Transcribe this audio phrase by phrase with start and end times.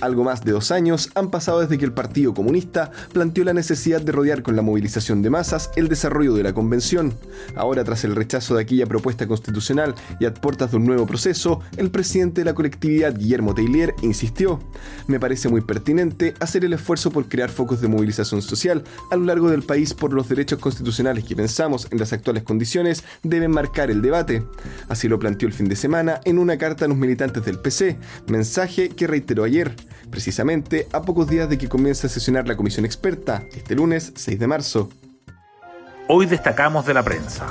[0.00, 4.00] Algo más de dos años han pasado desde que el Partido Comunista planteó la necesidad
[4.00, 7.14] de rodear con la movilización de masas el desarrollo de la convención.
[7.56, 11.60] Ahora, tras el rechazo de aquella propuesta constitucional y a puertas de un nuevo proceso,
[11.76, 14.60] el presidente de la colectividad, Guillermo Teilier, insistió:
[15.06, 19.24] Me parece muy pertinente hacer el esfuerzo por crear focos de movilización social a lo
[19.24, 23.90] largo del país por los derechos constitucionales que pensamos en las actuales condiciones deben marcar
[23.90, 24.44] el debate.
[24.88, 27.98] Así lo planteó el fin de semana en una carta a los militantes del PC,
[28.28, 29.57] mensaje que reiteró ayer
[30.10, 34.38] precisamente a pocos días de que comience a sesionar la comisión experta, este lunes 6
[34.38, 34.88] de marzo.
[36.08, 37.46] Hoy destacamos de la prensa.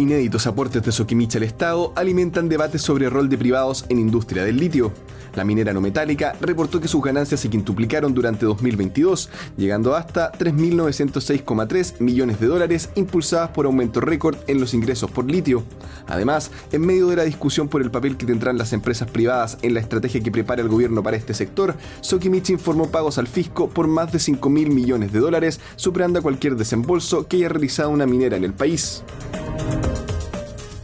[0.00, 4.44] Inéditos aportes de Soquimich al Estado alimentan debates sobre el rol de privados en industria
[4.44, 4.94] del litio.
[5.34, 12.00] La minera no metálica reportó que sus ganancias se quintuplicaron durante 2022, llegando hasta 3.906,3
[12.00, 15.64] millones de dólares, impulsadas por aumento récord en los ingresos por litio.
[16.06, 19.74] Además, en medio de la discusión por el papel que tendrán las empresas privadas en
[19.74, 23.86] la estrategia que prepara el gobierno para este sector, Sokimich informó pagos al fisco por
[23.86, 28.38] más de 5.000 millones de dólares, superando a cualquier desembolso que haya realizado una minera
[28.38, 29.04] en el país.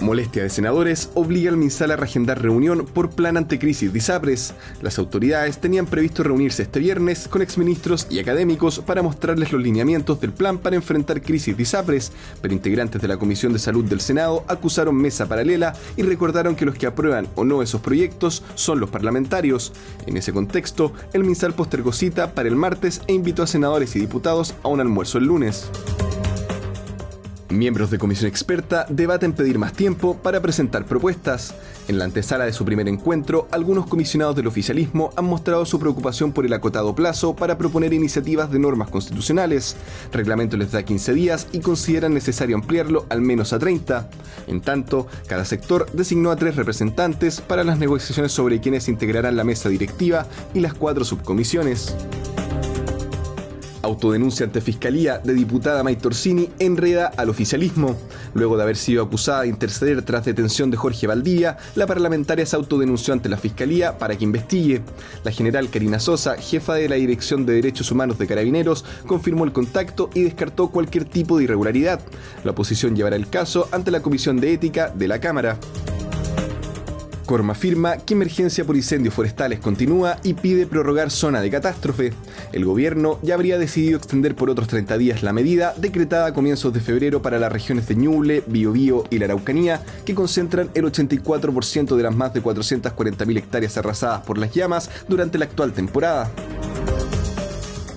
[0.06, 4.54] Molestia de senadores obliga al MinSal a reagendar reunión por plan antecrisis de ISAPRES.
[4.80, 10.20] Las autoridades tenían previsto reunirse este viernes con exministros y académicos para mostrarles los lineamientos
[10.20, 11.66] del plan para enfrentar crisis de
[12.40, 16.66] pero integrantes de la Comisión de Salud del Senado acusaron mesa paralela y recordaron que
[16.66, 19.72] los que aprueban o no esos proyectos son los parlamentarios.
[20.06, 23.98] En ese contexto, el MinSal postergó cita para el martes e invitó a senadores y
[23.98, 25.68] diputados a un almuerzo el lunes.
[27.48, 31.54] Miembros de comisión experta debaten pedir más tiempo para presentar propuestas.
[31.86, 36.32] En la antesala de su primer encuentro, algunos comisionados del oficialismo han mostrado su preocupación
[36.32, 39.76] por el acotado plazo para proponer iniciativas de normas constitucionales.
[40.10, 44.10] reglamento les da 15 días y consideran necesario ampliarlo al menos a 30.
[44.48, 49.44] En tanto, cada sector designó a tres representantes para las negociaciones sobre quienes integrarán la
[49.44, 51.94] mesa directiva y las cuatro subcomisiones.
[53.86, 57.96] Autodenuncia ante Fiscalía de diputada Torsini enreda al oficialismo.
[58.34, 62.56] Luego de haber sido acusada de interceder tras detención de Jorge Valdivia, la parlamentaria se
[62.56, 64.82] autodenunció ante la Fiscalía para que investigue.
[65.22, 69.52] La general Karina Sosa, jefa de la Dirección de Derechos Humanos de Carabineros, confirmó el
[69.52, 72.00] contacto y descartó cualquier tipo de irregularidad.
[72.42, 75.58] La oposición llevará el caso ante la Comisión de Ética de la Cámara.
[77.26, 82.12] Corma afirma que emergencia por incendios forestales continúa y pide prorrogar zona de catástrofe.
[82.52, 86.72] El gobierno ya habría decidido extender por otros 30 días la medida decretada a comienzos
[86.72, 91.96] de febrero para las regiones de Ñuble, Biobío y la Araucanía, que concentran el 84%
[91.96, 96.30] de las más de 440.000 hectáreas arrasadas por las llamas durante la actual temporada.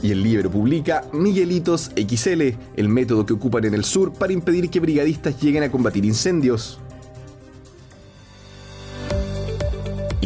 [0.02, 4.72] Y el libro publica Miguelitos XL, el método que ocupan en el sur para impedir
[4.72, 6.80] que brigadistas lleguen a combatir incendios.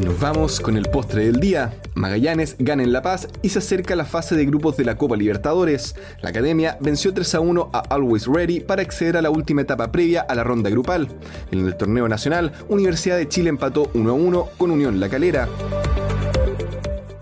[0.04, 1.74] Nos vamos con el postre del día.
[1.94, 5.16] Magallanes gana en La Paz y se acerca la fase de grupos de la Copa
[5.16, 5.96] Libertadores.
[6.22, 9.92] La Academia venció 3 a 1 a Always Ready para acceder a la última etapa
[9.92, 11.08] previa a la ronda grupal.
[11.52, 15.48] En el torneo nacional, Universidad de Chile empató 1 a 1 con Unión La Calera.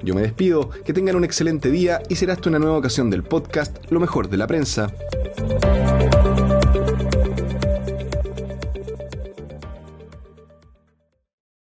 [0.04, 3.24] Yo me despido, que tengan un excelente día y será hasta una nueva ocasión del
[3.24, 4.92] podcast Lo mejor de la prensa.